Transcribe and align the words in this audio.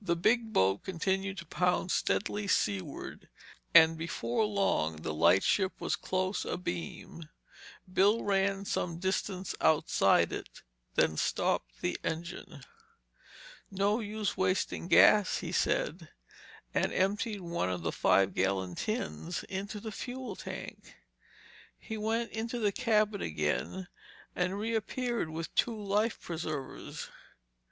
The 0.00 0.16
big 0.16 0.54
boat 0.54 0.84
continued 0.84 1.36
to 1.36 1.44
pound 1.44 1.90
steadily 1.90 2.48
seaward 2.48 3.28
and 3.74 3.98
before 3.98 4.46
long 4.46 4.96
the 5.02 5.12
lightship 5.12 5.78
was 5.82 5.96
close 5.96 6.46
abeam. 6.46 7.28
Bill 7.92 8.24
ran 8.24 8.64
some 8.64 8.96
distance 8.96 9.54
outside 9.60 10.32
it, 10.32 10.62
then 10.94 11.18
stopped 11.18 11.82
the 11.82 12.00
engine. 12.02 12.64
"No 13.70 14.00
use 14.00 14.34
wasting 14.34 14.88
gas," 14.88 15.40
he 15.40 15.52
said, 15.52 16.08
and 16.72 16.90
emptied 16.90 17.42
one 17.42 17.68
of 17.68 17.82
the 17.82 17.92
five 17.92 18.32
gallon 18.32 18.76
tins 18.76 19.44
into 19.44 19.78
the 19.78 19.92
fuel 19.92 20.36
tank. 20.36 20.94
He 21.78 21.98
went 21.98 22.30
into 22.32 22.58
the 22.58 22.72
cabin 22.72 23.20
again 23.20 23.88
and 24.34 24.58
reappeared 24.58 25.28
with 25.28 25.54
two 25.54 25.78
life 25.78 26.18
preservers. 26.18 27.08